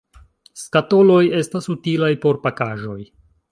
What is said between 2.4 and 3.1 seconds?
pakaĵoj.